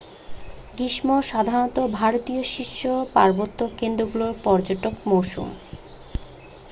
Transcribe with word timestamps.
গ্রীষ্ম 0.73 1.07
সাধারণত 1.29 1.77
ভারতীয় 1.95 2.41
শীর্ষ 2.51 2.81
পার্বত্য 3.15 3.59
কেন্দ্রগুলোর 3.79 4.33
পর্যটন 4.43 4.93
মৌসুম 5.05 5.47